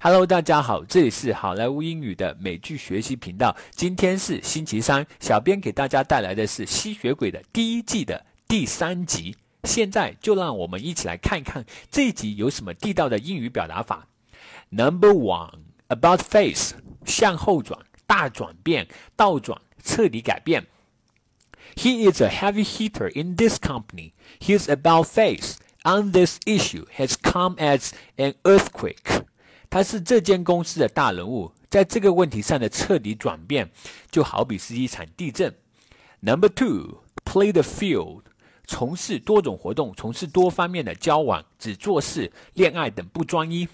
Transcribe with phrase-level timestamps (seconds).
[0.00, 3.56] Hello，大家好，这里是好莱坞英语的美剧学习频道。
[3.70, 9.36] 今天是星期三，小编给大家带来的是《吸血鬼》的第一季的第三集。
[9.64, 14.06] 现在就让我们一起来看一看这一集有什么地道的英语表达法。
[14.70, 16.74] Number one about face，
[17.04, 18.86] 向后转，大转变，
[19.16, 20.66] 倒转，彻底改变。
[21.74, 24.12] He is a heavy hitter in this company.
[24.40, 29.24] His about face on this issue has come as an earthquake.
[29.70, 33.70] 他是这间公司的大人物，在这个问题上的彻底转变，
[34.10, 35.54] 就好比是一场地震。
[36.20, 38.22] Number two, play the field，
[38.66, 43.68] 从事多种活动，从事多方面的交往，只做事、恋爱等不专一。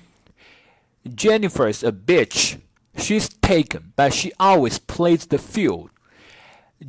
[1.05, 2.57] Jennifer's a bitch.
[2.97, 5.89] She's taken, but she always plays the field.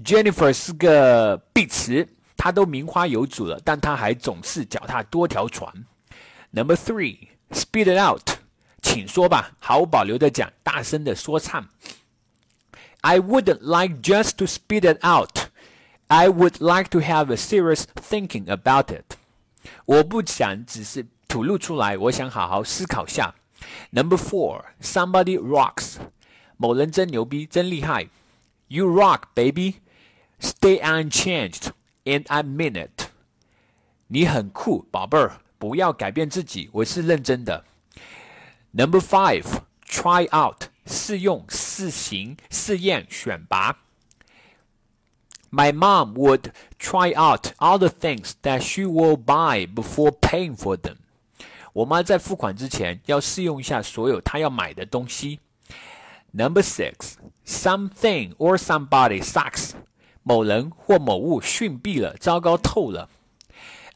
[0.03, 5.85] Jennifer 是个碧池，她都名花有主了，但她还总是脚踏多条船。
[6.51, 8.34] Number three, speed it out.
[8.84, 11.68] 请说吧，毫无保留的讲，大声的说唱。
[13.02, 15.48] I wouldn't like just to spit it out.
[16.08, 19.16] I would like to have a serious thinking about it.
[19.84, 23.34] 我不想只是吐露出来，我想好好思考下。
[23.90, 25.96] Number four, somebody rocks.
[26.56, 28.08] 某人真牛逼，真厉害。
[28.68, 29.76] You rock, baby.
[30.40, 31.68] Stay unchanged,
[32.04, 33.08] and I mean it.
[34.08, 37.64] 你很酷，宝贝儿，不要改变自己，我是认真的。
[38.74, 39.44] Number five,
[39.86, 43.78] try out，试用、试行、试验、选拔。
[45.50, 50.96] My mom would try out all the things that she will buy before paying for them.
[51.72, 55.40] 我妈在付款之前要试用一下所有她要买的东西。
[56.32, 59.72] Number six, something or somebody sucks.
[60.22, 63.08] 某人或某物逊毙了，糟糕透了。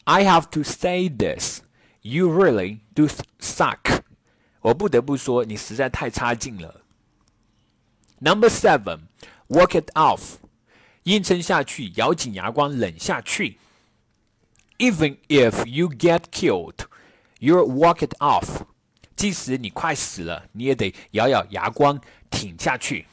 [0.05, 1.61] I have to say this.
[2.03, 3.98] You really do suck.
[4.61, 6.83] 我不得不说，你实在太差劲了。
[8.21, 9.01] Number seven,
[9.49, 10.37] work it off，
[11.03, 13.59] 硬撑下去，咬紧牙关忍下去。
[14.79, 16.87] Even if you get killed,
[17.39, 18.63] you work it off。
[19.15, 22.01] 即使你快死了，你也得咬咬牙关
[22.31, 23.07] 挺下去。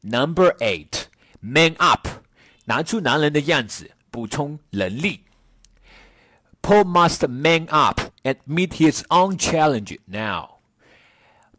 [0.00, 1.04] Number eight,
[1.40, 2.08] man up，
[2.64, 5.24] 拿出男人的样子，补充能力。
[6.62, 10.55] Paul must man up and meet his own challenge now。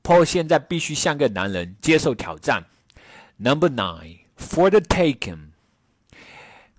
[0.07, 2.65] Paul 现在必须像个男人接受挑战。
[3.37, 5.49] Number nine, for the taken，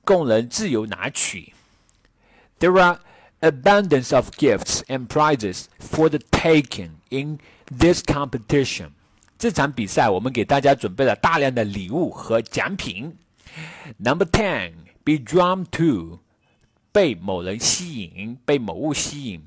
[0.05, 1.53] 供人自由拿取。
[2.61, 3.01] There are
[3.41, 8.91] abundance of gifts and prizes for the taken in this competition。
[9.39, 13.17] 这场比赛，我们给大家准备了大量的礼物和奖品。
[13.99, 14.73] Number ten,
[15.03, 16.21] be drawn to，
[16.93, 19.47] 被某人吸引，被某物吸引。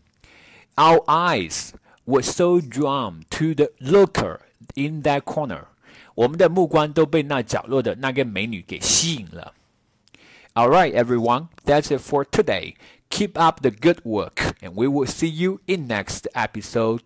[0.76, 1.70] Our eyes
[2.06, 4.40] was so drawn to the looker
[4.76, 5.66] in that corner，
[6.16, 9.54] 我们的目光都被那角落的那个美女给吸引了。
[10.54, 12.76] All right, everyone, that's it for today.
[13.10, 17.02] Keep up the good work, and we will see you in next episode.